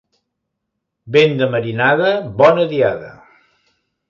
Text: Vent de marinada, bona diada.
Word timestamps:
Vent 1.17 1.37
de 1.41 1.49
marinada, 1.57 2.09
bona 2.41 2.67
diada. 2.73 3.13